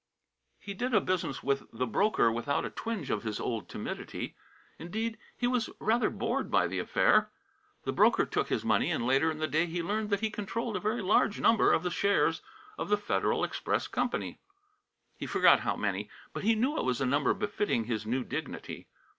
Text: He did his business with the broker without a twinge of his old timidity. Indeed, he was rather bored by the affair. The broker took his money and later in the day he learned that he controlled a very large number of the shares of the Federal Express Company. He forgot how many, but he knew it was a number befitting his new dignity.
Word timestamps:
He 0.57 0.73
did 0.73 0.93
his 0.93 1.03
business 1.03 1.43
with 1.43 1.65
the 1.71 1.85
broker 1.85 2.31
without 2.31 2.65
a 2.65 2.71
twinge 2.71 3.11
of 3.11 3.21
his 3.21 3.39
old 3.39 3.69
timidity. 3.69 4.35
Indeed, 4.79 5.19
he 5.37 5.45
was 5.45 5.69
rather 5.79 6.09
bored 6.09 6.49
by 6.49 6.65
the 6.65 6.79
affair. 6.79 7.29
The 7.83 7.91
broker 7.93 8.25
took 8.25 8.47
his 8.47 8.65
money 8.65 8.89
and 8.89 9.05
later 9.05 9.29
in 9.29 9.37
the 9.37 9.45
day 9.47 9.67
he 9.67 9.83
learned 9.83 10.09
that 10.09 10.21
he 10.21 10.31
controlled 10.31 10.75
a 10.75 10.79
very 10.79 11.03
large 11.03 11.39
number 11.39 11.71
of 11.71 11.83
the 11.83 11.91
shares 11.91 12.41
of 12.79 12.89
the 12.89 12.97
Federal 12.97 13.43
Express 13.43 13.87
Company. 13.87 14.39
He 15.17 15.27
forgot 15.27 15.59
how 15.59 15.75
many, 15.75 16.09
but 16.33 16.43
he 16.43 16.55
knew 16.55 16.77
it 16.79 16.83
was 16.83 16.99
a 16.99 17.05
number 17.05 17.35
befitting 17.35 17.83
his 17.83 18.03
new 18.03 18.23
dignity. 18.23 18.87